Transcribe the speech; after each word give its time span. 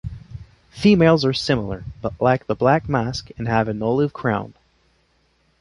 Females 0.71 1.23
are 1.23 1.31
similar, 1.31 1.83
but 2.01 2.19
lack 2.19 2.47
the 2.47 2.55
black 2.55 2.89
mask 2.89 3.29
and 3.37 3.47
have 3.47 3.67
an 3.67 3.83
olive 3.83 4.13
crown. 4.13 4.55